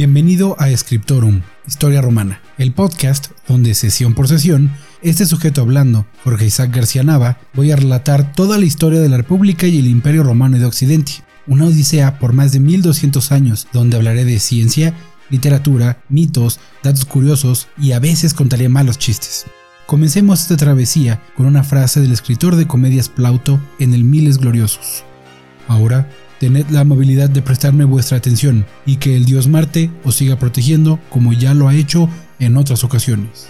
Bienvenido 0.00 0.56
a 0.58 0.74
Scriptorum, 0.74 1.42
Historia 1.68 2.00
Romana, 2.00 2.40
el 2.56 2.72
podcast 2.72 3.32
donde 3.46 3.74
sesión 3.74 4.14
por 4.14 4.28
sesión, 4.28 4.70
este 5.02 5.26
sujeto 5.26 5.60
hablando, 5.60 6.06
Jorge 6.24 6.46
Isaac 6.46 6.74
García 6.74 7.02
Nava, 7.02 7.36
voy 7.52 7.70
a 7.70 7.76
relatar 7.76 8.32
toda 8.32 8.56
la 8.56 8.64
historia 8.64 8.98
de 8.98 9.10
la 9.10 9.18
República 9.18 9.66
y 9.66 9.78
el 9.78 9.86
Imperio 9.86 10.22
Romano 10.22 10.58
de 10.58 10.64
Occidente, 10.64 11.22
una 11.46 11.66
odisea 11.66 12.18
por 12.18 12.32
más 12.32 12.52
de 12.52 12.60
1200 12.60 13.30
años 13.30 13.68
donde 13.74 13.98
hablaré 13.98 14.24
de 14.24 14.40
ciencia, 14.40 14.94
literatura, 15.28 16.02
mitos, 16.08 16.60
datos 16.82 17.04
curiosos 17.04 17.68
y 17.76 17.92
a 17.92 17.98
veces 17.98 18.32
contaré 18.32 18.70
malos 18.70 18.96
chistes. 18.96 19.44
Comencemos 19.84 20.40
esta 20.40 20.56
travesía 20.56 21.20
con 21.36 21.44
una 21.44 21.62
frase 21.62 22.00
del 22.00 22.12
escritor 22.12 22.56
de 22.56 22.66
comedias 22.66 23.10
Plauto 23.10 23.60
en 23.78 23.92
el 23.92 24.04
Miles 24.04 24.38
Gloriosos. 24.38 25.04
Ahora 25.68 26.08
tened 26.40 26.70
la 26.70 26.80
amabilidad 26.80 27.28
de 27.28 27.42
prestarme 27.42 27.84
vuestra 27.84 28.16
atención 28.16 28.64
y 28.86 28.96
que 28.96 29.14
el 29.14 29.26
dios 29.26 29.46
Marte 29.46 29.90
os 30.04 30.16
siga 30.16 30.38
protegiendo 30.38 30.98
como 31.10 31.34
ya 31.34 31.52
lo 31.52 31.68
ha 31.68 31.74
hecho 31.74 32.08
en 32.38 32.56
otras 32.56 32.82
ocasiones. 32.82 33.48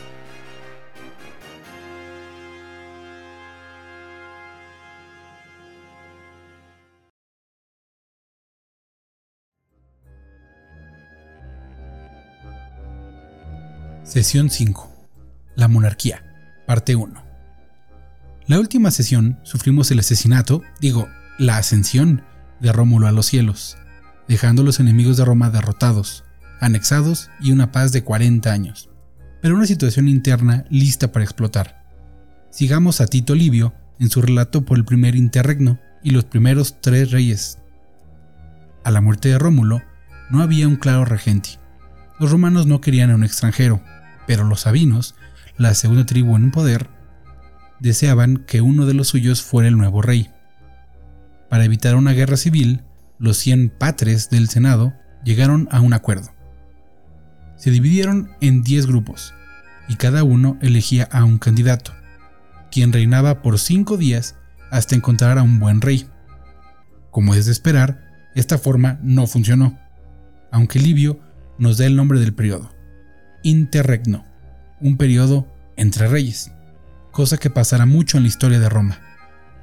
Sesión 14.02 14.50
5. 14.50 14.90
La 15.54 15.68
monarquía. 15.68 16.24
Parte 16.66 16.96
1. 16.96 17.22
La 18.48 18.58
última 18.58 18.90
sesión 18.90 19.38
sufrimos 19.44 19.92
el 19.92 20.00
asesinato, 20.00 20.62
digo, 20.80 21.06
la 21.38 21.58
ascensión 21.58 22.24
de 22.60 22.72
Rómulo 22.72 23.06
a 23.06 23.12
los 23.12 23.26
cielos, 23.26 23.76
dejando 24.28 24.62
a 24.62 24.64
los 24.64 24.80
enemigos 24.80 25.16
de 25.16 25.24
Roma 25.24 25.50
derrotados, 25.50 26.24
anexados 26.60 27.30
y 27.40 27.52
una 27.52 27.72
paz 27.72 27.92
de 27.92 28.04
40 28.04 28.52
años, 28.52 28.90
pero 29.40 29.54
una 29.54 29.66
situación 29.66 30.08
interna 30.08 30.64
lista 30.70 31.12
para 31.12 31.24
explotar. 31.24 31.84
Sigamos 32.50 33.00
a 33.00 33.06
Tito 33.06 33.34
Livio 33.34 33.74
en 33.98 34.10
su 34.10 34.22
relato 34.22 34.64
por 34.64 34.76
el 34.76 34.84
primer 34.84 35.16
interregno 35.16 35.78
y 36.02 36.10
los 36.10 36.24
primeros 36.24 36.80
tres 36.80 37.10
reyes. 37.10 37.58
A 38.84 38.90
la 38.90 39.00
muerte 39.00 39.28
de 39.28 39.38
Rómulo, 39.38 39.82
no 40.30 40.42
había 40.42 40.68
un 40.68 40.76
claro 40.76 41.04
regente. 41.04 41.58
Los 42.18 42.30
romanos 42.30 42.66
no 42.66 42.80
querían 42.80 43.10
a 43.10 43.14
un 43.14 43.24
extranjero, 43.24 43.82
pero 44.26 44.44
los 44.44 44.60
sabinos, 44.60 45.14
la 45.56 45.74
segunda 45.74 46.06
tribu 46.06 46.36
en 46.36 46.50
poder, 46.50 46.88
deseaban 47.80 48.38
que 48.46 48.60
uno 48.60 48.86
de 48.86 48.94
los 48.94 49.08
suyos 49.08 49.42
fuera 49.42 49.68
el 49.68 49.76
nuevo 49.76 50.02
rey. 50.02 50.30
Para 51.50 51.64
evitar 51.64 51.96
una 51.96 52.12
guerra 52.12 52.36
civil, 52.36 52.84
los 53.18 53.36
100 53.38 53.70
patres 53.70 54.30
del 54.30 54.48
Senado 54.48 54.94
llegaron 55.24 55.68
a 55.72 55.80
un 55.80 55.92
acuerdo. 55.92 56.30
Se 57.56 57.72
dividieron 57.72 58.30
en 58.40 58.62
10 58.62 58.86
grupos, 58.86 59.34
y 59.88 59.96
cada 59.96 60.22
uno 60.22 60.56
elegía 60.62 61.08
a 61.10 61.24
un 61.24 61.38
candidato, 61.38 61.92
quien 62.70 62.92
reinaba 62.92 63.42
por 63.42 63.58
5 63.58 63.96
días 63.96 64.36
hasta 64.70 64.94
encontrar 64.94 65.38
a 65.38 65.42
un 65.42 65.58
buen 65.58 65.80
rey. 65.80 66.08
Como 67.10 67.34
es 67.34 67.46
de 67.46 67.52
esperar, 67.52 68.00
esta 68.36 68.56
forma 68.56 69.00
no 69.02 69.26
funcionó, 69.26 69.76
aunque 70.52 70.78
Livio 70.78 71.18
nos 71.58 71.78
da 71.78 71.86
el 71.86 71.96
nombre 71.96 72.20
del 72.20 72.32
periodo, 72.32 72.72
interregno, 73.42 74.24
un 74.80 74.96
periodo 74.96 75.52
entre 75.76 76.06
reyes, 76.06 76.52
cosa 77.10 77.38
que 77.38 77.50
pasará 77.50 77.86
mucho 77.86 78.16
en 78.18 78.22
la 78.22 78.28
historia 78.28 78.60
de 78.60 78.68
Roma. 78.68 79.09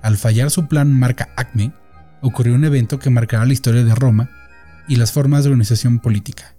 Al 0.01 0.17
fallar 0.17 0.51
su 0.51 0.67
plan 0.67 0.91
marca 0.93 1.29
Acme, 1.35 1.73
ocurrió 2.21 2.55
un 2.55 2.65
evento 2.65 2.99
que 2.99 3.09
marcará 3.09 3.45
la 3.45 3.53
historia 3.53 3.83
de 3.83 3.95
Roma 3.95 4.29
y 4.87 4.95
las 4.95 5.11
formas 5.11 5.43
de 5.43 5.49
organización 5.49 5.99
política. 5.99 6.55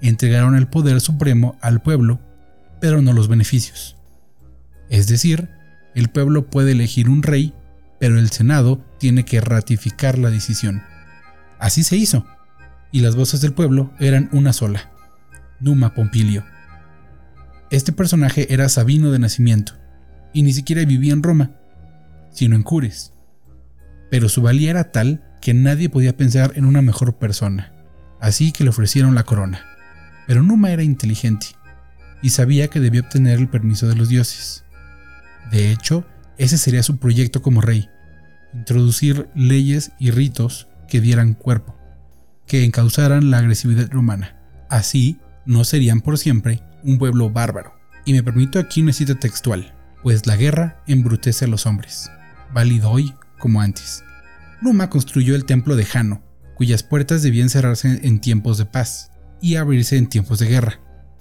Entregaron 0.00 0.56
el 0.56 0.66
poder 0.66 1.00
supremo 1.00 1.56
al 1.60 1.80
pueblo, 1.80 2.20
pero 2.80 3.00
no 3.00 3.12
los 3.12 3.28
beneficios. 3.28 3.96
Es 4.90 5.06
decir, 5.06 5.48
el 5.94 6.08
pueblo 6.08 6.50
puede 6.50 6.72
elegir 6.72 7.08
un 7.08 7.22
rey, 7.22 7.54
pero 8.00 8.18
el 8.18 8.30
Senado 8.30 8.84
tiene 8.98 9.24
que 9.24 9.40
ratificar 9.40 10.18
la 10.18 10.30
decisión. 10.30 10.82
Así 11.58 11.84
se 11.84 11.96
hizo, 11.96 12.26
y 12.90 13.00
las 13.00 13.16
voces 13.16 13.40
del 13.40 13.52
pueblo 13.52 13.92
eran 13.98 14.28
una 14.32 14.52
sola, 14.52 14.90
Numa 15.60 15.94
Pompilio. 15.94 16.44
Este 17.70 17.92
personaje 17.92 18.52
era 18.52 18.68
sabino 18.68 19.10
de 19.10 19.18
nacimiento, 19.18 19.74
y 20.32 20.42
ni 20.42 20.52
siquiera 20.52 20.84
vivía 20.84 21.12
en 21.12 21.22
Roma, 21.22 21.52
sino 22.34 22.56
en 22.56 22.62
Cures. 22.62 23.12
Pero 24.10 24.28
su 24.28 24.42
valía 24.42 24.70
era 24.70 24.92
tal 24.92 25.24
que 25.40 25.54
nadie 25.54 25.88
podía 25.88 26.16
pensar 26.16 26.52
en 26.56 26.66
una 26.66 26.82
mejor 26.82 27.16
persona, 27.16 27.72
así 28.20 28.52
que 28.52 28.64
le 28.64 28.70
ofrecieron 28.70 29.14
la 29.14 29.24
corona. 29.24 29.64
Pero 30.26 30.42
Numa 30.42 30.70
era 30.70 30.82
inteligente 30.82 31.46
y 32.22 32.30
sabía 32.30 32.68
que 32.68 32.80
debía 32.80 33.02
obtener 33.02 33.38
el 33.38 33.48
permiso 33.48 33.88
de 33.88 33.96
los 33.96 34.08
dioses. 34.08 34.64
De 35.50 35.70
hecho, 35.70 36.06
ese 36.38 36.58
sería 36.58 36.82
su 36.82 36.98
proyecto 36.98 37.40
como 37.40 37.60
rey, 37.60 37.88
introducir 38.52 39.28
leyes 39.34 39.92
y 39.98 40.10
ritos 40.10 40.68
que 40.88 41.00
dieran 41.00 41.34
cuerpo, 41.34 41.76
que 42.46 42.64
encausaran 42.64 43.30
la 43.30 43.38
agresividad 43.38 43.90
romana. 43.90 44.36
Así, 44.70 45.18
no 45.46 45.64
serían 45.64 46.00
por 46.00 46.18
siempre 46.18 46.62
un 46.82 46.98
pueblo 46.98 47.30
bárbaro. 47.30 47.74
Y 48.06 48.12
me 48.12 48.22
permito 48.22 48.58
aquí 48.58 48.82
una 48.82 48.92
cita 48.92 49.14
textual, 49.14 49.74
pues 50.02 50.26
la 50.26 50.36
guerra 50.36 50.82
embrutece 50.86 51.44
a 51.44 51.48
los 51.48 51.66
hombres 51.66 52.10
válido 52.52 52.90
hoy 52.90 53.14
como 53.38 53.60
antes. 53.60 54.04
Numa 54.60 54.90
construyó 54.90 55.34
el 55.34 55.44
templo 55.44 55.76
de 55.76 55.84
Jano, 55.84 56.22
cuyas 56.54 56.82
puertas 56.82 57.22
debían 57.22 57.50
cerrarse 57.50 58.00
en 58.02 58.20
tiempos 58.20 58.58
de 58.58 58.66
paz 58.66 59.10
y 59.40 59.56
abrirse 59.56 59.96
en 59.96 60.08
tiempos 60.08 60.38
de 60.38 60.46
guerra. 60.46 60.80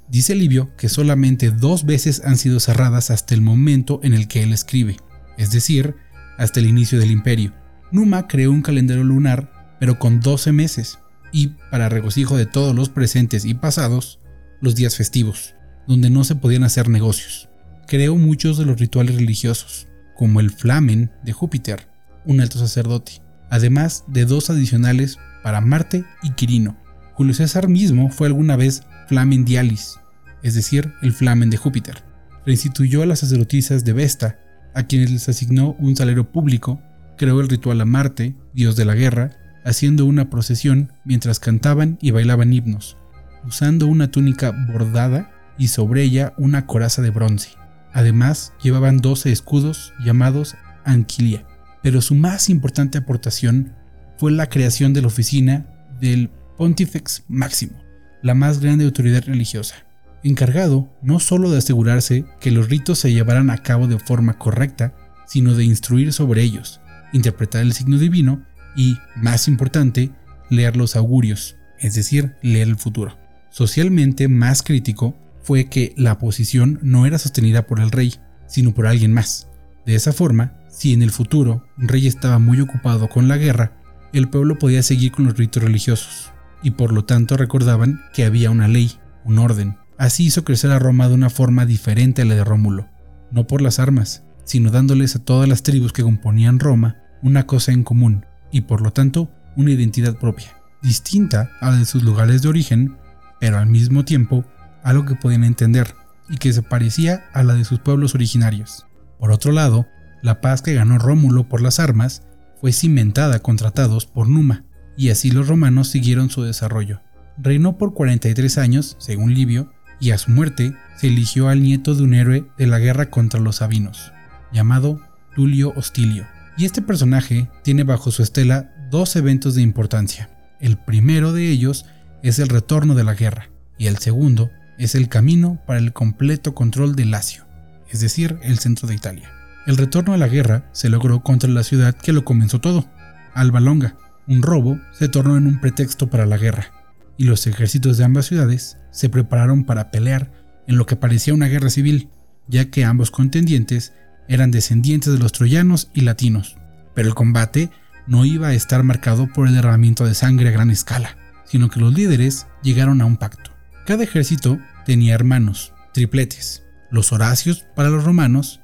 Dice 0.10 0.36
Livio 0.36 0.72
que 0.78 0.90
solamente 0.90 1.50
dos 1.52 1.86
veces 1.86 2.22
han 2.26 2.38
sido 2.38 2.60
cerradas 2.60 3.10
hasta 3.10 3.34
el 3.34 3.42
momento 3.42 4.00
en 4.04 4.14
el 4.14 4.28
que 4.28 4.44
él 4.44 4.54
escribe, 4.54 4.98
es 5.38 5.52
decir, 5.52 5.96
hasta 6.38 6.60
el 6.60 6.68
inicio 6.68 7.00
del 7.00 7.12
imperio. 7.12 7.54
Numa 7.92 8.28
creó 8.28 8.52
un 8.52 8.62
calendario 8.62 9.04
lunar, 9.04 9.76
pero 9.80 10.00
con 10.00 10.20
12 10.20 10.52
meses, 10.52 11.00
y, 11.32 11.48
para 11.72 11.90
regocijo 11.90 12.38
de 12.38 12.46
todos 12.46 12.76
los 12.76 12.90
presentes 12.90 13.44
y 13.44 13.54
pasados, 13.56 14.20
los 14.62 14.76
días 14.76 14.96
festivos, 14.96 15.56
donde 15.88 16.10
no 16.10 16.24
se 16.24 16.36
podían 16.36 16.64
hacer 16.64 16.90
negocios. 16.90 17.50
Creó 17.88 18.16
muchos 18.16 18.58
de 18.58 18.66
los 18.66 18.80
rituales 18.80 19.16
religiosos, 19.16 19.88
como 20.16 20.40
el 20.40 20.52
Flamen 20.52 21.12
de 21.24 21.34
Júpiter, 21.34 21.88
un 22.26 22.42
alto 22.42 22.60
sacerdote, 22.60 23.22
además 23.50 24.04
de 24.08 24.26
dos 24.26 24.50
adicionales 24.50 25.18
para 25.44 25.62
Marte 25.62 26.06
y 26.24 26.32
Quirino. 26.32 26.78
Julio 27.14 27.34
César 27.34 27.68
mismo 27.68 28.10
fue 28.10 28.28
alguna 28.28 28.56
vez 28.56 28.84
Flamen 29.08 29.46
Dialis, 29.46 30.00
es 30.42 30.56
decir, 30.56 30.94
el 31.02 31.14
Flamen 31.14 31.50
de 31.50 31.58
Júpiter. 31.58 32.04
Reinstituyó 32.46 33.04
a 33.04 33.06
las 33.06 33.20
sacerdotisas 33.20 33.86
de 33.86 33.94
Vesta, 33.94 34.40
a 34.74 34.84
quienes 34.84 35.12
les 35.12 35.30
asignó 35.30 35.76
un 35.80 35.96
salario 35.96 36.32
público, 36.32 36.82
creó 37.18 37.40
el 37.42 37.50
ritual 37.50 37.80
a 37.82 37.86
Marte, 37.86 38.36
dios 38.54 38.76
de 38.76 38.86
la 38.86 38.96
guerra, 38.96 39.32
haciendo 39.64 40.06
una 40.06 40.30
procesión 40.30 40.92
mientras 41.06 41.40
cantaban 41.40 41.98
y 42.02 42.12
bailaban 42.12 42.52
himnos, 42.52 42.98
usando 43.46 43.88
una 43.88 44.12
túnica 44.12 44.52
bordada 44.52 45.32
y 45.58 45.68
sobre 45.68 46.04
ella 46.04 46.34
una 46.38 46.66
coraza 46.66 47.02
de 47.02 47.12
bronce. 47.12 47.50
Además, 47.94 48.54
llevaban 48.62 48.98
12 48.98 49.32
escudos 49.32 49.94
llamados 50.04 50.56
Anquilia, 50.84 51.46
pero 51.82 52.02
su 52.02 52.16
más 52.16 52.50
importante 52.50 52.98
aportación 52.98 53.74
fue 54.18 54.32
la 54.32 54.50
creación 54.50 54.94
de 54.94 55.02
la 55.02 55.08
oficina 55.08 55.68
del 56.00 56.30
Pontifex 56.58 57.24
Máximo, 57.28 57.74
la 58.22 58.34
más 58.34 58.60
grande 58.60 58.86
autoridad 58.86 59.24
religiosa, 59.26 59.76
encargado 60.24 60.90
no 61.02 61.20
solo 61.20 61.52
de 61.52 61.60
asegurarse 61.60 62.26
que 62.40 62.52
los 62.52 62.70
ritos 62.70 63.00
se 63.00 63.12
llevaran 63.14 63.50
a 63.50 63.60
cabo 63.60 63.88
de 63.88 64.00
forma 64.00 64.38
correcta, 64.38 64.94
sino 65.28 65.56
de 65.56 65.66
instruir 65.66 66.14
sobre 66.14 66.42
ellos, 66.42 66.82
interpretar 67.12 67.62
el 67.62 67.74
signo 67.74 67.98
divino 67.98 68.44
y, 68.76 68.98
más 69.16 69.48
importante, 69.48 70.12
leer 70.50 70.78
los 70.78 70.96
augurios, 70.96 71.58
es 71.80 71.96
decir, 71.96 72.36
leer 72.42 72.68
el 72.68 72.78
futuro. 72.78 73.18
Socialmente 73.50 74.28
más 74.28 74.64
crítico 74.64 75.16
fue 75.44 75.66
que 75.66 75.94
la 75.98 76.18
posición 76.18 76.80
no 76.82 77.06
era 77.06 77.20
sostenida 77.20 77.68
por 77.68 77.80
el 77.80 77.92
rey, 77.92 78.16
sino 78.48 78.74
por 78.74 78.88
alguien 78.88 79.14
más. 79.14 79.50
De 79.86 79.96
esa 79.96 80.14
forma, 80.14 80.54
si 80.70 80.94
en 80.94 81.02
el 81.02 81.12
futuro 81.12 81.68
un 81.78 81.88
rey 81.88 82.08
estaba 82.08 82.40
muy 82.40 82.60
ocupado 82.62 83.10
con 83.10 83.28
la 83.28 83.38
guerra, 83.38 83.74
el 84.14 84.30
pueblo 84.30 84.58
podía 84.58 84.82
seguir 84.84 85.12
con 85.12 85.26
los 85.26 85.38
ritos 85.38 85.62
religiosos, 85.62 86.32
y 86.62 86.72
por 86.72 86.94
lo 86.94 87.06
tanto 87.06 87.36
recordaban 87.36 88.02
que 88.14 88.24
había 88.24 88.52
una 88.52 88.68
ley, 88.68 88.94
un 89.26 89.38
orden. 89.40 89.78
Así 89.98 90.26
hizo 90.26 90.44
crecer 90.44 90.72
a 90.72 90.80
Roma 90.80 91.08
de 91.08 91.16
una 91.16 91.30
forma 91.30 91.66
diferente 91.66 92.22
a 92.22 92.26
la 92.26 92.36
de 92.36 92.44
Rómulo, 92.44 92.88
no 93.32 93.48
por 93.48 93.62
las 93.62 93.80
armas, 93.80 94.24
sino 94.46 94.72
dándoles 94.72 95.16
a 95.16 95.20
todas 95.20 95.50
las 95.50 95.64
tribus 95.64 95.94
que 95.94 96.04
componían 96.04 96.60
Roma 96.60 96.98
una 97.22 97.46
cosa 97.48 97.72
en 97.72 97.84
común, 97.84 98.26
y 98.52 98.62
por 98.62 98.82
lo 98.82 98.92
tanto 98.92 99.32
una 99.56 99.72
identidad 99.72 100.18
propia, 100.18 100.56
distinta 100.82 101.52
a 101.62 101.72
la 101.72 101.78
de 101.78 101.86
sus 101.86 102.04
lugares 102.04 102.42
de 102.42 102.50
origen, 102.50 102.98
pero 103.40 103.58
al 103.58 103.68
mismo 103.68 104.06
tiempo 104.06 104.46
algo 104.84 105.06
que 105.06 105.16
podían 105.16 105.44
entender 105.44 105.96
y 106.30 106.38
que 106.38 106.54
se 106.54 106.62
parecía 106.62 107.26
a 107.34 107.44
la 107.44 107.54
de 107.54 107.66
sus 107.66 107.80
pueblos 107.80 108.16
originarios. 108.16 108.86
Por 109.20 109.32
otro 109.32 109.52
lado, 109.52 109.88
la 110.22 110.42
paz 110.42 110.62
que 110.62 110.74
ganó 110.74 110.98
Rómulo 110.98 111.48
por 111.50 111.62
las 111.62 111.80
armas 111.80 112.24
fue 112.60 112.72
cimentada 112.72 113.40
con 113.40 113.58
tratados 113.58 114.06
por 114.06 114.28
Numa, 114.28 114.64
y 114.96 115.10
así 115.10 115.32
los 115.32 115.48
romanos 115.48 115.90
siguieron 115.90 116.30
su 116.30 116.44
desarrollo. 116.44 117.02
Reinó 117.38 117.78
por 117.78 117.94
43 117.94 118.58
años, 118.58 118.96
según 119.00 119.34
Livio, 119.34 119.74
y 120.00 120.12
a 120.12 120.18
su 120.18 120.32
muerte 120.32 120.76
se 120.98 121.08
eligió 121.08 121.50
al 121.50 121.62
nieto 121.62 121.96
de 121.96 122.04
un 122.04 122.14
héroe 122.14 122.46
de 122.58 122.68
la 122.68 122.80
guerra 122.80 123.10
contra 123.10 123.40
los 123.40 123.58
sabinos, 123.58 124.14
llamado 124.52 125.02
Tulio 125.36 125.74
Hostilio. 125.76 126.28
Y 126.58 126.66
este 126.66 126.82
personaje 126.82 127.50
tiene 127.64 127.84
bajo 127.84 128.12
su 128.12 128.22
estela 128.22 128.74
dos 128.92 129.16
eventos 129.16 129.56
de 129.56 129.62
importancia. 129.62 130.30
El 130.62 130.78
primero 130.78 131.34
de 131.34 131.50
ellos 131.50 131.86
es 132.22 132.40
el 132.40 132.48
retorno 132.48 132.96
de 132.96 133.04
la 133.04 133.16
guerra, 133.16 133.50
y 133.78 133.88
el 133.88 133.98
segundo 133.98 134.52
es 134.78 134.96
el 134.96 135.10
camino 135.10 135.62
para 135.66 135.80
el 135.80 135.94
completo 135.94 136.54
control 136.56 136.96
de 136.96 137.06
Lacio, 137.06 137.46
es 137.90 138.00
decir, 138.00 138.38
el 138.44 138.60
centro 138.60 138.88
de 138.88 138.96
Italia. 138.96 139.32
El 139.66 139.78
retorno 139.78 140.14
a 140.14 140.18
la 140.18 140.28
guerra 140.28 140.70
se 140.74 140.90
logró 140.90 141.24
contra 141.24 141.50
la 141.50 141.64
ciudad 141.64 141.96
que 141.96 142.12
lo 142.12 142.26
comenzó 142.26 142.60
todo, 142.60 142.86
Alba 143.34 143.60
Longa. 143.60 143.96
Un 144.28 144.42
robo 144.42 144.80
se 144.92 145.10
tornó 145.10 145.38
en 145.38 145.48
un 145.48 145.60
pretexto 145.60 146.10
para 146.10 146.26
la 146.26 146.38
guerra, 146.38 146.72
y 147.18 147.26
los 147.26 147.46
ejércitos 147.48 147.98
de 147.98 148.04
ambas 148.04 148.26
ciudades 148.26 148.78
se 148.92 149.10
prepararon 149.10 149.66
para 149.66 149.92
pelear 149.92 150.32
en 150.68 150.78
lo 150.78 150.86
que 150.86 150.96
parecía 150.96 151.34
una 151.34 151.48
guerra 151.48 151.70
civil, 151.70 152.10
ya 152.48 152.70
que 152.70 152.86
ambos 152.86 153.12
contendientes 153.12 153.94
eran 154.28 154.52
descendientes 154.52 155.14
de 155.14 155.20
los 155.20 155.32
troyanos 155.32 155.90
y 155.94 156.02
latinos. 156.02 156.58
Pero 156.94 157.08
el 157.08 157.16
combate 157.16 157.70
no 158.08 158.26
iba 158.26 158.50
a 158.50 158.54
estar 158.54 158.84
marcado 158.84 159.28
por 159.28 159.48
el 159.48 159.56
derramamiento 159.56 160.06
de 160.06 160.14
sangre 160.14 160.50
a 160.50 160.52
gran 160.52 160.70
escala, 160.70 161.18
sino 161.46 161.70
que 161.70 161.80
los 161.80 161.94
líderes 161.94 162.48
llegaron 162.62 163.02
a 163.02 163.06
un 163.06 163.18
pacto. 163.18 163.53
Cada 163.86 164.06
ejército 164.06 164.60
tenía 164.86 165.14
hermanos, 165.14 165.74
tripletes, 165.94 166.64
los 166.90 167.12
Horacios 167.12 167.66
para 167.76 167.90
los 167.90 168.06
romanos 168.06 168.62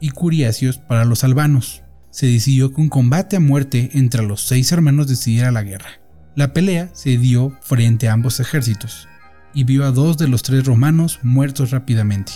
y 0.00 0.10
Curiacios 0.10 0.78
para 0.78 1.04
los 1.04 1.24
albanos. 1.24 1.82
Se 2.10 2.26
decidió 2.26 2.72
que 2.72 2.80
un 2.80 2.88
combate 2.88 3.36
a 3.36 3.40
muerte 3.40 3.90
entre 3.92 4.22
los 4.22 4.40
seis 4.40 4.72
hermanos 4.72 5.08
decidiera 5.08 5.50
la 5.50 5.62
guerra. 5.62 6.00
La 6.34 6.54
pelea 6.54 6.88
se 6.94 7.18
dio 7.18 7.58
frente 7.60 8.08
a 8.08 8.14
ambos 8.14 8.40
ejércitos 8.40 9.08
y 9.52 9.64
vio 9.64 9.84
a 9.84 9.90
dos 9.90 10.16
de 10.16 10.28
los 10.28 10.42
tres 10.42 10.64
romanos 10.64 11.20
muertos 11.22 11.70
rápidamente, 11.70 12.32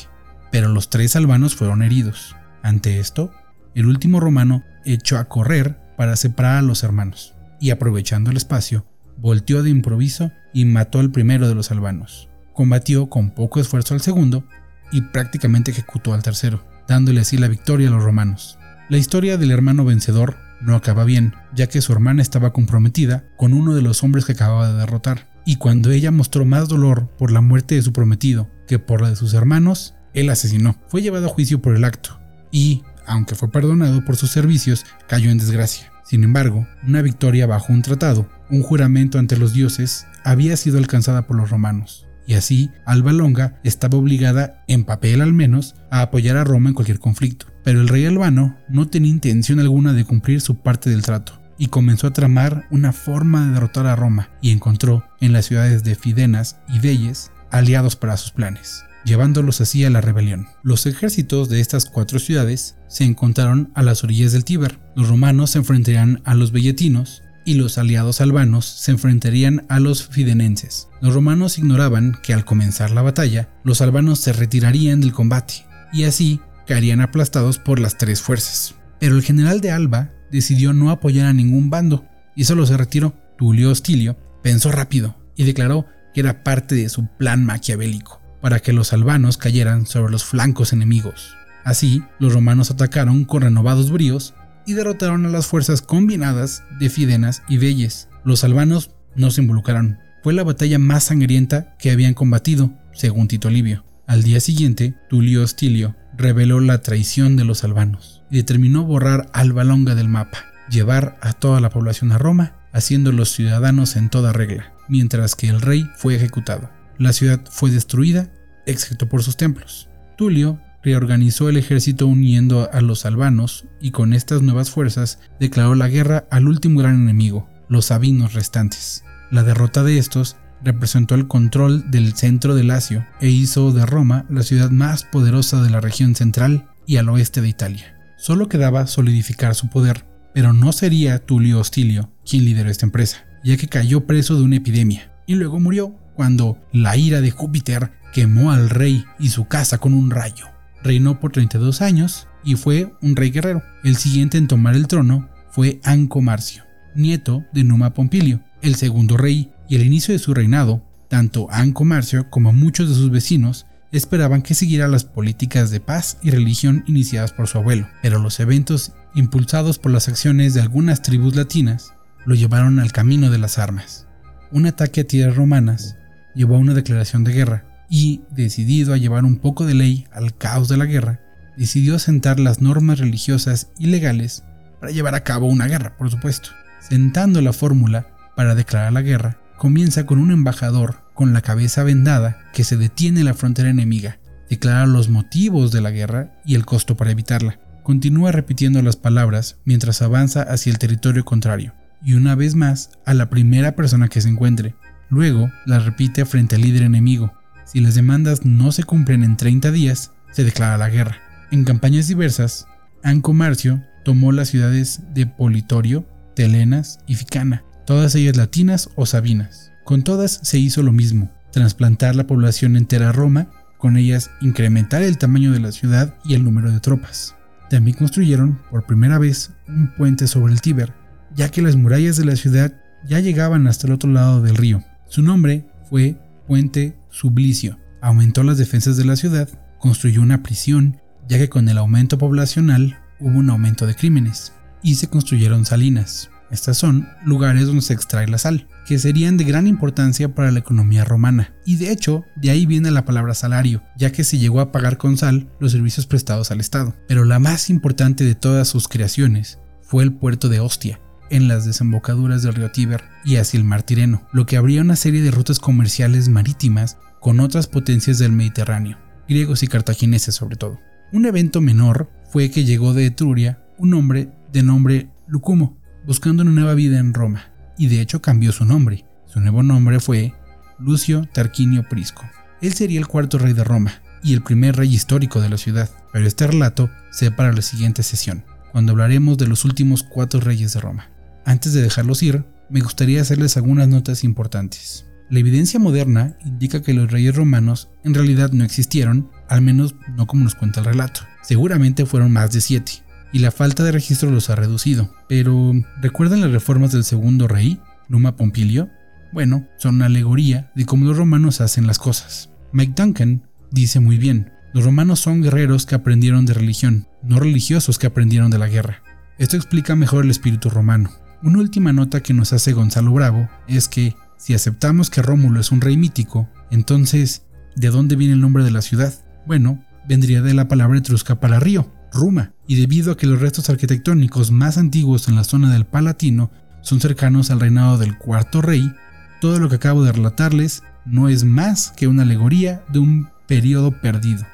pero 0.53 0.69
los 0.69 0.91
tres 0.91 1.17
albanos 1.17 1.57
fueron 1.57 1.83
heridos. 1.83 2.37
Ante 2.63 3.01
esto, 3.01 3.33
el 3.75 3.87
último 3.87 4.21
romano 4.21 4.63
echó 4.85 5.17
a 5.17 5.25
correr 5.25 5.79
para 5.97 6.17
separar 6.17 6.59
a 6.59 6.63
los 6.63 6.83
hermanos 6.83 7.35
y 7.61 7.71
aprovechando 7.71 8.31
el 8.31 8.37
espacio, 8.37 8.85
volteó 9.19 9.63
de 9.63 9.71
improviso 9.71 10.33
y 10.53 10.65
mató 10.65 10.99
al 10.99 11.11
primero 11.11 11.49
de 11.49 11.55
los 11.55 11.71
albanos. 11.71 12.29
Combatió 12.53 13.09
con 13.09 13.31
poco 13.31 13.61
esfuerzo 13.61 13.95
al 13.95 14.01
segundo 14.01 14.45
y 14.93 15.03
prácticamente 15.03 15.71
ejecutó 15.71 16.15
al 16.15 16.23
tercero, 16.23 16.65
dándole 16.89 17.21
así 17.21 17.37
la 17.37 17.49
victoria 17.49 17.89
a 17.89 17.91
los 17.91 18.03
romanos. 18.03 18.59
La 18.89 18.99
historia 18.99 19.37
del 19.37 19.51
hermano 19.51 19.85
vencedor 19.85 20.37
no 20.61 20.75
acaba 20.75 21.05
bien, 21.05 21.35
ya 21.55 21.67
que 21.67 21.81
su 21.81 21.93
hermana 21.93 22.23
estaba 22.23 22.53
comprometida 22.53 23.25
con 23.37 23.53
uno 23.53 23.75
de 23.75 23.83
los 23.83 24.03
hombres 24.03 24.25
que 24.25 24.33
acababa 24.33 24.69
de 24.69 24.79
derrotar, 24.79 25.29
y 25.45 25.57
cuando 25.57 25.91
ella 25.91 26.11
mostró 26.11 26.45
más 26.45 26.69
dolor 26.69 27.09
por 27.19 27.31
la 27.31 27.41
muerte 27.41 27.75
de 27.75 27.83
su 27.83 27.93
prometido 27.93 28.49
que 28.67 28.79
por 28.79 29.03
la 29.03 29.11
de 29.11 29.17
sus 29.17 29.35
hermanos, 29.35 29.95
él 30.15 30.31
asesinó. 30.31 30.77
Fue 30.89 31.03
llevado 31.03 31.27
a 31.27 31.31
juicio 31.31 31.61
por 31.61 31.77
el 31.77 31.85
acto, 31.85 32.19
y, 32.51 32.83
aunque 33.07 33.35
fue 33.35 33.51
perdonado 33.51 34.05
por 34.05 34.17
sus 34.17 34.31
servicios, 34.31 34.85
cayó 35.07 35.31
en 35.31 35.39
desgracia. 35.39 35.93
Sin 36.05 36.25
embargo, 36.25 36.67
una 36.87 37.03
victoria 37.03 37.47
bajo 37.47 37.73
un 37.73 37.83
tratado, 37.83 38.29
un 38.51 38.63
juramento 38.63 39.19
ante 39.19 39.37
los 39.37 39.53
dioses, 39.53 40.07
había 40.25 40.57
sido 40.57 40.79
alcanzada 40.79 41.27
por 41.27 41.37
los 41.37 41.51
romanos, 41.51 42.07
y 42.27 42.35
así 42.35 42.71
Alba 42.85 43.13
Longa 43.13 43.61
estaba 43.65 43.99
obligada, 43.99 44.65
en 44.69 44.85
papel 44.85 45.23
al 45.23 45.33
menos, 45.33 45.75
a 45.91 46.03
apoyar 46.03 46.37
a 46.37 46.45
Roma 46.45 46.69
en 46.69 46.75
cualquier 46.75 46.99
conflicto. 46.99 47.47
Pero 47.65 47.81
el 47.81 47.89
rey 47.89 48.05
albano 48.07 48.57
no 48.69 48.89
tenía 48.89 49.11
intención 49.11 49.61
alguna 49.61 49.93
de 49.93 50.05
cumplir 50.05 50.41
su 50.41 50.57
parte 50.59 50.91
del 50.91 51.03
trato, 51.03 51.41
y 51.59 51.69
comenzó 51.69 52.09
a 52.09 52.13
tramar 52.13 52.67
una 52.71 52.93
forma 52.93 53.47
de 53.47 53.53
derrotar 53.53 53.87
a 53.87 53.97
Roma, 53.97 54.31
y 54.41 54.51
encontró 54.51 55.05
en 55.21 55.33
las 55.33 55.47
ciudades 55.47 55.85
de 55.85 55.95
Fidenas 55.95 56.59
y 56.69 56.81
Velles 56.81 57.31
aliados 57.51 57.97
para 57.97 58.17
sus 58.17 58.33
planes 58.33 58.83
llevándolos 59.07 59.61
así 59.61 59.85
a 59.85 59.91
la 59.91 60.03
rebelión. 60.03 60.49
Los 60.63 60.85
ejércitos 60.85 61.49
de 61.49 61.61
estas 61.61 61.87
cuatro 61.87 62.19
ciudades 62.19 62.77
se 62.89 63.05
encontraron 63.05 63.71
a 63.75 63.83
las 63.83 64.05
orillas 64.05 64.33
del 64.33 64.45
Tíber. 64.45 64.79
Los 64.97 65.09
romanos 65.09 65.53
se 65.53 65.59
enfrentarían 65.59 66.21
a 66.25 66.35
los 66.35 66.51
velletinos 66.53 67.23
y 67.47 67.55
los 67.55 67.79
aliados 67.79 68.21
albanos 68.21 68.67
se 68.67 68.91
enfrentarían 68.91 69.65
a 69.69 69.79
los 69.79 70.09
fidenenses. 70.09 70.89
Los 71.01 71.15
romanos 71.15 71.59
ignoraban 71.59 72.19
que 72.23 72.35
al 72.35 72.45
comenzar 72.45 72.91
la 72.91 73.03
batalla, 73.03 73.49
los 73.63 73.81
albanos 73.81 74.19
se 74.19 74.33
retirarían 74.33 75.01
del 75.01 75.13
combate 75.13 75.65
y 75.93 76.05
así 76.05 76.41
caerían 76.67 77.01
aplastados 77.01 77.59
por 77.59 77.79
las 77.79 77.97
tres 77.97 78.21
fuerzas. 78.21 78.75
Pero 78.99 79.15
el 79.15 79.23
general 79.23 79.61
de 79.61 79.71
Alba 79.71 80.11
decidió 80.33 80.73
no 80.73 80.91
apoyar 80.91 81.27
a 81.27 81.33
ningún 81.33 81.71
bando 81.71 82.05
y 82.35 82.45
solo 82.45 82.67
se 82.67 82.77
retiró. 82.77 83.15
Tulio 83.39 83.71
Hostilio 83.71 84.19
pensó 84.43 84.73
rápido 84.73 85.17
y 85.37 85.45
declaró 85.45 85.87
que 86.13 86.21
era 86.21 86.43
parte 86.43 86.75
de 86.75 86.89
su 86.89 87.07
plan 87.17 87.45
maquiavélico 87.45 88.21
para 88.41 88.59
que 88.59 88.73
los 88.73 88.93
albanos 88.93 89.39
cayeran 89.39 89.87
sobre 89.87 90.11
los 90.11 90.25
flancos 90.25 90.73
enemigos. 90.73 91.37
Así, 91.65 92.03
los 92.19 92.33
romanos 92.33 92.71
atacaron 92.71 93.25
con 93.25 93.43
renovados 93.43 93.91
bríos 93.91 94.35
y 94.67 94.75
derrotaron 94.75 95.25
a 95.27 95.31
las 95.31 95.47
fuerzas 95.47 95.81
combinadas 95.81 96.63
de 96.79 96.91
Fidenas 96.91 97.43
y 97.49 97.59
Velles. 97.59 98.09
Los 98.25 98.45
albanos 98.45 98.91
no 99.15 99.31
se 99.31 99.41
involucraron. 99.41 99.99
Fue 100.23 100.35
la 100.35 100.45
batalla 100.45 100.79
más 100.79 101.05
sangrienta 101.05 101.77
que 101.79 101.91
habían 101.91 102.15
combatido, 102.15 102.73
según 102.93 103.29
Tito 103.29 103.49
Livio. 103.49 103.85
Al 104.07 104.23
día 104.23 104.41
siguiente, 104.41 104.95
Tulio 105.09 105.43
Hostilio 105.43 105.97
reveló 106.17 106.61
la 106.61 106.81
traición 106.81 107.37
de 107.37 107.45
los 107.45 107.65
albanos 107.65 108.23
y 108.31 108.37
determinó 108.37 108.85
borrar 108.85 109.29
Alba 109.33 109.65
Longa 109.65 109.95
del 109.95 110.09
mapa, 110.09 110.45
llevar 110.71 111.19
a 111.21 111.33
toda 111.33 111.61
la 111.61 111.71
población 111.71 112.13
a 112.13 112.19
Roma, 112.19 112.57
haciéndolos 112.73 113.31
ciudadanos 113.31 113.97
en 113.97 114.11
toda 114.11 114.33
regla, 114.33 114.75
mientras 114.89 115.35
que 115.35 115.49
el 115.49 115.61
rey 115.61 115.89
fue 115.97 116.15
ejecutado. 116.15 116.71
La 116.99 117.13
ciudad 117.13 117.41
fue 117.51 117.71
destruida, 117.71 118.31
excepto 118.67 119.09
por 119.09 119.23
sus 119.23 119.37
templos. 119.37 119.89
Tulio 120.17 120.61
reorganizó 120.87 121.49
el 121.49 121.57
ejército 121.57 122.07
uniendo 122.07 122.71
a 122.73 122.81
los 122.81 123.07
albanos 123.07 123.67
y 123.81 123.91
con 123.91 124.13
estas 124.13 124.43
nuevas 124.43 124.71
fuerzas 124.71 125.19
declaró 125.41 125.75
la 125.75 125.89
guerra 125.89 126.29
al 126.31 126.47
último 126.47 126.79
gran 126.79 126.95
enemigo, 126.95 127.49
los 127.69 127.87
sabinos 127.87 128.35
restantes. 128.35 129.03
La 129.33 129.43
derrota 129.43 129.83
de 129.83 129.99
estos 129.99 130.37
representó 130.63 131.17
el 131.17 131.27
control 131.27 131.91
del 131.91 132.15
centro 132.15 132.55
de 132.55 132.63
Lacio 132.63 133.05
e 133.21 133.29
hizo 133.29 133.73
de 133.73 133.85
Roma 133.85 134.27
la 134.31 134.45
ciudad 134.45 134.71
más 134.71 135.03
poderosa 135.03 135.61
de 135.61 135.71
la 135.71 135.81
región 135.81 136.15
central 136.15 136.69
y 136.87 136.99
al 136.99 137.09
oeste 137.09 137.41
de 137.41 137.49
Italia. 137.49 137.99
Solo 138.17 138.49
quedaba 138.49 138.87
solidificar 138.87 139.57
su 139.57 139.69
poder, 139.69 140.07
pero 140.35 140.53
no 140.53 140.71
sería 140.71 141.19
Tulio 141.19 141.59
Hostilio 141.59 142.13
quien 142.25 142.45
lideró 142.45 142.71
esta 142.71 142.87
empresa, 142.87 143.27
ya 143.43 143.57
que 143.57 143.67
cayó 143.67 144.07
preso 144.07 144.37
de 144.37 144.43
una 144.43 144.57
epidemia 144.57 145.11
y 145.27 145.35
luego 145.35 145.59
murió 145.59 145.97
cuando 146.15 146.61
la 146.73 146.97
ira 146.97 147.21
de 147.21 147.33
Júpiter 147.33 147.91
quemó 148.13 148.53
al 148.53 148.71
rey 148.71 149.05
y 149.19 149.31
su 149.31 149.49
casa 149.49 149.79
con 149.79 149.93
un 149.93 150.13
rayo. 150.13 150.47
Reinó 150.87 151.19
por 151.19 151.33
32 151.33 151.83
años 151.83 152.29
y 152.45 152.55
fue 152.55 152.95
un 153.03 153.17
rey 153.17 153.33
guerrero. 153.33 153.61
El 153.83 153.97
siguiente 153.97 154.39
en 154.39 154.47
tomar 154.47 154.77
el 154.77 154.87
trono 154.87 155.29
fue 155.51 155.81
Anco 155.83 156.23
Marcio, 156.23 156.63
nieto 156.95 157.45
de 157.53 157.65
Numa 157.65 157.93
Pompilio, 157.93 158.41
el 158.63 158.77
segundo 158.77 159.17
rey, 159.17 159.51
y 159.69 159.75
al 159.75 159.83
inicio 159.83 160.15
de 160.15 160.21
su 160.21 160.33
reinado, 160.33 160.85
tanto 161.09 161.49
Anco 161.51 161.85
Marcio 161.85 162.31
como 162.31 162.53
muchos 162.53 162.89
de 162.89 162.95
sus 162.95 163.11
vecinos 163.11 163.67
esperaban 163.91 164.43
que 164.43 164.55
siguiera 164.55 164.87
las 164.87 165.05
políticas 165.05 165.71
de 165.71 165.81
paz 165.81 166.19
y 166.23 166.31
religión 166.31 166.85
iniciadas 166.87 167.33
por 167.33 167.49
su 167.49 167.59
abuelo, 167.59 167.89
pero 168.01 168.21
los 168.21 168.39
eventos 168.39 168.93
impulsados 169.17 169.81
por 169.81 169.91
las 169.91 170.07
acciones 170.07 170.55
de 170.55 170.61
algunas 170.61 171.03
tribus 171.03 171.35
latinas 171.35 171.95
lo 172.27 172.37
llevaron 172.37 172.79
al 172.79 172.93
camino 172.93 173.29
de 173.29 173.39
las 173.39 173.59
armas. 173.59 174.07
Un 174.53 174.67
ataque 174.67 175.01
a 175.01 175.05
tierras 175.05 175.35
romanas 175.35 175.97
llevó 176.37 176.55
a 176.55 176.61
una 176.61 176.75
declaración 176.75 177.25
de 177.25 177.33
guerra 177.33 177.65
y, 177.89 178.23
decidido 178.31 178.95
a 178.95 178.97
llevar 178.97 179.25
un 179.25 179.37
poco 179.37 179.65
de 179.65 179.75
ley 179.75 180.07
al 180.13 180.37
caos 180.37 180.69
de 180.69 180.77
la 180.77 180.87
guerra, 180.87 181.21
decidió 181.57 181.99
sentar 181.99 182.39
las 182.41 182.61
normas 182.61 182.99
religiosas 182.99 183.69
y 183.79 183.87
legales 183.87 184.45
para 184.81 184.93
llevar 184.93 185.15
a 185.15 185.25
cabo 185.25 185.47
una 185.47 185.67
guerra, 185.67 185.97
por 185.97 186.11
supuesto. 186.11 186.51
Sentando 186.81 187.41
la 187.41 187.53
fórmula 187.53 188.09
para 188.37 188.55
declarar 188.55 188.93
la 188.93 189.03
guerra, 189.03 189.39
comienza 189.57 190.05
con 190.07 190.19
un 190.19 190.31
embajador 190.31 191.05
con 191.15 191.33
la 191.33 191.41
cabeza 191.41 191.83
vendada 191.83 192.39
que 192.53 192.65
se 192.65 192.77
detiene 192.77 193.21
en 193.21 193.27
la 193.27 193.35
frontera 193.35 193.71
enemiga, 193.71 194.19
declara 194.51 194.87
los 194.87 195.09
motivos 195.09 195.73
de 195.73 195.81
la 195.81 195.91
guerra 195.91 196.35
y 196.45 196.55
el 196.55 196.67
costo 196.67 196.97
para 196.97 197.11
evitarla. 197.11 197.59
Continúa 197.83 198.33
repitiendo 198.33 198.83
las 198.83 198.97
palabras 198.97 199.57
mientras 199.65 200.03
avanza 200.03 200.43
hacia 200.43 200.73
el 200.73 200.79
territorio 200.79 201.25
contrario, 201.25 201.73
y 202.03 202.15
una 202.15 202.35
vez 202.35 202.55
más 202.55 202.91
a 203.07 203.15
la 203.15 203.31
primera 203.31 203.75
persona 203.75 204.09
que 204.09 204.21
se 204.21 204.29
encuentre, 204.29 204.75
Luego 205.09 205.53
la 205.65 205.79
repite 205.79 206.25
frente 206.25 206.57
al 206.57 206.63
líder 206.63 206.83
enemigo. 206.83 207.33
Si 207.67 207.81
las 207.81 207.97
demandas 207.97 208.47
no 208.47 208.71
se 208.71 208.85
cumplen 208.85 209.25
en 209.25 209.37
30 209.37 209.73
días, 209.73 210.13
se 210.31 210.45
declara 210.45 210.79
la 210.79 210.89
guerra. 210.89 211.19
En 211.51 211.65
campañas 211.65 212.07
diversas, 212.07 212.67
Anco 213.03 213.33
Marcio 213.33 213.83
tomó 214.05 214.31
las 214.31 214.49
ciudades 214.49 215.03
de 215.13 215.27
Politorio, 215.27 216.07
Telenas 216.37 217.01
y 217.09 217.17
Ficana, 217.17 217.65
todas 217.85 218.15
ellas 218.15 218.37
latinas 218.37 218.89
o 218.95 219.05
sabinas. 219.05 219.73
Con 219.85 220.05
todas 220.05 220.39
se 220.43 220.59
hizo 220.59 220.83
lo 220.83 220.93
mismo, 220.93 221.31
trasplantar 221.51 222.15
la 222.15 222.29
población 222.29 222.77
entera 222.77 223.09
a 223.09 223.13
Roma, 223.13 223.49
con 223.79 223.97
ellas 223.97 224.31
incrementar 224.41 225.03
el 225.03 225.19
tamaño 225.19 225.53
de 225.53 225.61
la 225.61 225.73
ciudad 225.73 226.15
y 226.25 226.35
el 226.35 226.45
número 226.45 226.71
de 226.71 226.81
tropas. 226.81 227.35
También 227.69 227.97
construyeron 227.97 228.61
por 228.71 228.87
primera 228.87 229.19
vez 229.19 229.51
un 229.67 229.93
puente 229.97 230.29
sobre 230.29 230.53
el 230.53 230.61
Tíber, 230.61 230.95
ya 231.35 231.51
que 231.51 231.63
las 231.63 231.75
murallas 231.75 232.17
de 232.17 232.27
la 232.27 232.37
ciudad 232.37 232.81
ya 233.09 233.19
llegaban 233.19 233.67
hasta 233.67 233.89
el 233.89 233.93
otro 233.93 234.11
lado 234.11 234.41
del 234.41 234.57
río, 234.57 234.85
su 235.09 235.23
nombre 235.23 235.65
fue 235.89 236.17
Puente 236.47 236.95
Sublicio. 237.17 237.79
Aumentó 238.03 238.43
las 238.43 238.59
defensas 238.59 238.99
de 238.99 239.07
la 239.07 239.17
ciudad, 239.17 239.49
construyó 239.79 240.21
una 240.21 240.43
prisión, 240.43 241.01
ya 241.27 241.39
que 241.39 241.49
con 241.49 241.67
el 241.71 241.79
aumento 241.79 242.19
poblacional 242.19 242.99
hubo 243.21 243.39
un 243.39 243.49
aumento 243.49 243.87
de 243.87 243.95
crímenes, 243.95 244.53
y 244.83 244.97
se 244.97 245.09
construyeron 245.09 245.65
salinas. 245.65 246.29
Estas 246.51 246.77
son 246.77 247.09
lugares 247.25 247.65
donde 247.65 247.81
se 247.81 247.95
extrae 247.95 248.29
la 248.29 248.37
sal, 248.37 248.69
que 248.87 248.99
serían 248.99 249.39
de 249.39 249.45
gran 249.45 249.67
importancia 249.67 250.35
para 250.35 250.51
la 250.51 250.59
economía 250.59 251.07
romana, 251.07 251.55
y 251.65 251.77
de 251.77 251.91
hecho 251.91 252.23
de 252.37 252.51
ahí 252.51 252.67
viene 252.67 252.91
la 252.91 253.07
palabra 253.07 253.33
salario, 253.33 253.83
ya 253.97 254.13
que 254.13 254.23
se 254.23 254.37
llegó 254.37 254.61
a 254.61 254.71
pagar 254.71 254.99
con 254.99 255.17
sal 255.17 255.49
los 255.59 255.73
servicios 255.73 256.07
prestados 256.07 256.51
al 256.51 256.61
Estado. 256.61 256.95
Pero 257.09 257.25
la 257.25 257.39
más 257.39 257.71
importante 257.71 258.25
de 258.25 258.35
todas 258.35 258.69
sus 258.69 258.89
creaciones 258.89 259.59
fue 259.81 260.05
el 260.05 260.13
puerto 260.13 260.51
de 260.51 260.61
Ostia, 260.61 261.01
en 261.31 261.49
las 261.49 261.65
desembocaduras 261.65 262.43
del 262.43 262.55
río 262.55 262.71
Tíber 262.71 263.05
y 263.25 263.37
hacia 263.37 263.57
el 263.57 263.65
mar 263.65 263.83
Tireno, 263.85 264.29
lo 264.33 264.45
que 264.45 264.59
abría 264.59 264.83
una 264.83 264.97
serie 264.97 265.23
de 265.23 265.31
rutas 265.31 265.59
comerciales 265.59 266.29
marítimas 266.29 266.99
con 267.27 267.41
otras 267.41 267.67
potencias 267.67 268.21
del 268.21 268.31
Mediterráneo, 268.31 268.99
griegos 269.29 269.65
y 269.65 269.67
cartagineses 269.67 270.33
sobre 270.33 270.55
todo. 270.55 270.79
Un 271.13 271.27
evento 271.27 271.61
menor 271.61 272.09
fue 272.31 272.53
que 272.53 272.65
llegó 272.65 272.95
de 272.95 273.07
Etruria 273.07 273.65
un 273.79 273.95
hombre 273.95 274.31
de 274.53 274.63
nombre 274.63 275.11
Lucumo, 275.27 275.77
buscando 276.07 276.45
una 276.45 276.53
nueva 276.53 276.75
vida 276.75 277.01
en 277.01 277.15
Roma, 277.15 277.51
y 277.77 277.89
de 277.89 278.01
hecho 278.01 278.23
cambió 278.23 278.53
su 278.53 278.65
nombre. 278.65 279.07
Su 279.25 279.41
nuevo 279.41 279.65
nombre 279.65 279.99
fue 279.99 280.35
Lucio 280.79 281.29
Tarquinio 281.35 281.83
Prisco. 281.89 282.23
Él 282.63 282.75
sería 282.75 283.01
el 283.01 283.09
cuarto 283.09 283.39
rey 283.39 283.55
de 283.55 283.65
Roma 283.65 283.95
y 284.23 284.33
el 284.33 284.45
primer 284.45 284.77
rey 284.77 284.95
histórico 284.95 285.41
de 285.41 285.49
la 285.49 285.59
ciudad, 285.59 285.91
pero 286.13 286.29
este 286.29 286.47
relato 286.47 286.91
se 287.11 287.33
para 287.33 287.53
la 287.53 287.63
siguiente 287.63 288.05
sesión, 288.05 288.45
cuando 288.71 288.93
hablaremos 288.93 289.37
de 289.37 289.49
los 289.49 289.65
últimos 289.65 290.05
cuatro 290.05 290.39
reyes 290.39 290.75
de 290.75 290.81
Roma. 290.81 291.11
Antes 291.45 291.73
de 291.73 291.83
dejarlos 291.83 292.23
ir, 292.23 292.45
me 292.71 292.83
gustaría 292.83 293.21
hacerles 293.21 293.57
algunas 293.57 293.89
notas 293.89 294.23
importantes. 294.23 295.07
La 295.29 295.41
evidencia 295.41 295.81
moderna 295.81 296.37
indica 296.45 296.83
que 296.83 296.95
los 296.95 297.11
reyes 297.11 297.35
romanos 297.35 297.89
en 298.05 298.15
realidad 298.15 298.53
no 298.53 298.65
existieron, 298.65 299.31
al 299.49 299.61
menos 299.61 299.97
no 300.17 300.27
como 300.27 300.45
nos 300.45 300.55
cuenta 300.55 300.81
el 300.81 300.87
relato. 300.87 301.23
Seguramente 301.43 302.07
fueron 302.07 302.33
más 302.33 302.53
de 302.53 302.61
siete, 302.61 302.93
y 303.33 303.41
la 303.41 303.51
falta 303.51 303.83
de 303.83 303.93
registro 303.93 304.31
los 304.31 304.51
ha 304.51 304.57
reducido. 304.57 305.13
Pero, 305.29 305.73
¿recuerdan 306.01 306.41
las 306.41 306.53
reformas 306.53 306.93
del 306.93 307.05
segundo 307.05 307.49
rey, 307.49 307.81
Numa 308.09 308.37
Pompilio? 308.37 308.89
Bueno, 309.33 309.67
son 309.79 309.97
una 309.97 310.07
alegoría 310.07 310.71
de 310.77 310.87
cómo 310.87 311.05
los 311.07 311.17
romanos 311.17 311.61
hacen 311.61 311.87
las 311.87 311.99
cosas. 311.99 312.51
Mike 312.73 312.95
Duncan 312.97 313.43
dice 313.71 314.01
muy 314.01 314.19
bien, 314.19 314.53
los 314.73 314.85
romanos 314.85 315.21
son 315.21 315.43
guerreros 315.43 315.87
que 315.87 315.95
aprendieron 315.95 316.47
de 316.47 316.55
religión, 316.55 317.09
no 317.23 317.41
religiosos 317.41 317.99
que 317.99 318.07
aprendieron 318.07 318.51
de 318.51 318.59
la 318.59 318.69
guerra. 318.69 319.03
Esto 319.39 319.57
explica 319.57 319.97
mejor 319.97 320.25
el 320.25 320.31
espíritu 320.31 320.71
romano. 320.71 321.11
Una 321.43 321.59
última 321.59 321.93
nota 321.93 322.23
que 322.23 322.33
nos 322.33 322.53
hace 322.53 322.73
Gonzalo 322.73 323.13
Bravo 323.13 323.49
es 323.69 323.89
que, 323.89 324.15
si 324.37 324.55
aceptamos 324.55 325.11
que 325.11 325.23
Rómulo 325.23 325.61
es 325.61 325.73
un 325.73 325.81
rey 325.81 325.97
mítico, 325.97 326.49
entonces, 326.71 327.45
¿de 327.75 327.89
dónde 327.89 328.17
viene 328.17 328.35
el 328.35 328.41
nombre 328.41 328.65
de 328.65 328.71
la 328.71 328.83
ciudad? 328.83 329.15
Bueno, 329.47 329.85
vendría 330.09 330.43
de 330.43 330.55
la 330.55 330.69
palabra 330.69 330.99
etrusca 330.99 331.41
para 331.41 331.61
río, 331.61 331.93
Ruma, 332.13 332.53
y 332.67 332.81
debido 332.81 333.13
a 333.13 333.17
que 333.17 333.27
los 333.27 333.41
restos 333.41 333.69
arquitectónicos 333.71 334.51
más 334.51 334.79
antiguos 334.79 335.29
en 335.29 335.37
la 335.37 335.45
zona 335.45 335.73
del 335.73 335.87
Palatino 335.87 336.51
son 336.83 337.01
cercanos 337.01 337.51
al 337.51 337.61
reinado 337.61 337.99
del 337.99 338.17
cuarto 338.17 338.63
rey, 338.63 338.93
todo 339.41 339.59
lo 339.59 339.69
que 339.69 339.77
acabo 339.77 340.05
de 340.05 340.13
relatarles 340.13 340.83
no 341.05 341.29
es 341.29 341.45
más 341.45 341.93
que 341.97 342.07
una 342.07 342.23
alegoría 342.23 342.85
de 342.93 343.01
un 343.01 343.29
periodo 343.47 344.01
perdido. 344.01 344.45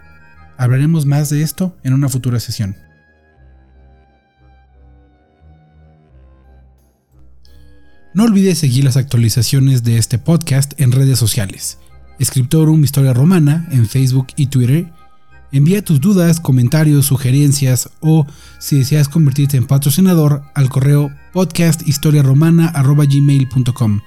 Hablaremos 0.56 1.06
más 1.06 1.30
de 1.30 1.42
esto 1.42 1.76
en 1.82 1.92
una 1.92 2.08
futura 2.08 2.40
sesión. 2.40 2.76
No 8.14 8.24
olvides 8.24 8.58
seguir 8.58 8.84
las 8.84 8.96
actualizaciones 8.96 9.84
de 9.84 9.98
este 9.98 10.18
podcast 10.18 10.78
en 10.80 10.92
redes 10.92 11.18
sociales. 11.18 11.78
Escriptorum 12.18 12.84
Historia 12.84 13.12
Romana 13.12 13.68
en 13.72 13.88
Facebook 13.88 14.28
y 14.36 14.46
Twitter 14.46 14.92
Envía 15.52 15.84
tus 15.84 16.00
dudas, 16.00 16.40
comentarios, 16.40 17.04
sugerencias 17.04 17.90
o 18.00 18.26
si 18.58 18.78
deseas 18.78 19.10
convertirte 19.10 19.58
en 19.58 19.66
patrocinador 19.66 20.44
al 20.54 20.70
correo 20.70 21.10
podcasthistoriaromana.gmail.com. 21.34 24.00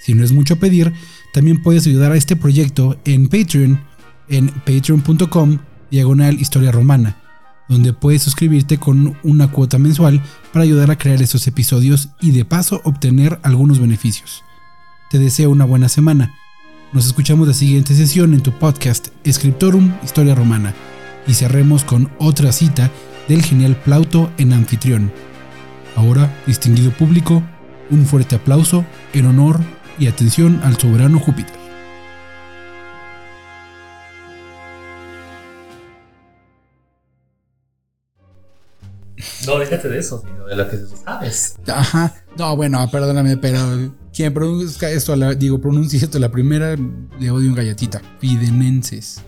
Si 0.00 0.14
no 0.14 0.24
es 0.24 0.32
mucho 0.32 0.56
pedir, 0.56 0.92
también 1.32 1.62
puedes 1.62 1.86
ayudar 1.86 2.10
a 2.10 2.16
este 2.16 2.34
proyecto 2.34 2.98
en 3.04 3.28
Patreon 3.28 3.80
en 4.28 4.48
patreon.com 4.48 5.58
diagonal 5.92 6.40
historia 6.40 6.72
romana, 6.72 7.22
donde 7.68 7.92
puedes 7.92 8.22
suscribirte 8.22 8.78
con 8.78 9.18
una 9.22 9.50
cuota 9.50 9.78
mensual 9.78 10.22
para 10.52 10.64
ayudar 10.64 10.90
a 10.90 10.98
crear 10.98 11.22
estos 11.22 11.46
episodios 11.46 12.10
y 12.20 12.32
de 12.32 12.44
paso 12.44 12.80
obtener 12.84 13.38
algunos 13.42 13.78
beneficios. 13.78 14.42
Te 15.10 15.18
deseo 15.18 15.50
una 15.50 15.64
buena 15.64 15.88
semana 15.88 16.34
nos 16.94 17.06
escuchamos 17.06 17.48
la 17.48 17.54
siguiente 17.54 17.92
sesión 17.92 18.34
en 18.34 18.40
tu 18.40 18.52
podcast 18.52 19.08
Scriptorum 19.28 19.92
Historia 20.04 20.36
Romana 20.36 20.72
y 21.26 21.34
cerremos 21.34 21.82
con 21.82 22.08
otra 22.18 22.52
cita 22.52 22.88
del 23.26 23.42
genial 23.42 23.74
Plauto 23.74 24.30
en 24.38 24.52
anfitrión. 24.52 25.10
Ahora, 25.96 26.32
distinguido 26.46 26.92
público, 26.92 27.42
un 27.90 28.06
fuerte 28.06 28.36
aplauso 28.36 28.84
en 29.12 29.26
honor 29.26 29.58
y 29.98 30.06
atención 30.06 30.60
al 30.62 30.76
soberano 30.76 31.18
Júpiter. 31.18 31.63
No, 39.46 39.58
déjate 39.58 39.88
de 39.88 39.98
eso, 39.98 40.22
sino 40.24 40.46
de 40.46 40.56
lo 40.56 40.68
que 40.68 40.78
sabes. 41.04 41.56
Ajá. 41.66 42.14
No, 42.36 42.56
bueno, 42.56 42.88
perdóname, 42.90 43.36
pero 43.36 43.58
quien 44.12 44.32
pronuncia 44.32 44.90
esto, 44.90 45.16
digo, 45.34 45.60
pronuncia 45.60 45.98
esto, 45.98 46.18
la 46.18 46.30
primera 46.30 46.76
le 46.76 47.30
odio 47.30 47.48
un 47.48 47.54
galletita. 47.54 48.00
Fidenenses. 48.20 49.22